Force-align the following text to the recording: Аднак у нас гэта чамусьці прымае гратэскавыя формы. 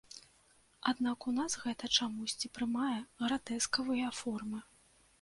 Аднак 0.91 1.27
у 1.33 1.35
нас 1.41 1.59
гэта 1.67 1.91
чамусьці 1.99 2.51
прымае 2.57 2.99
гратэскавыя 3.23 4.13
формы. 4.25 4.69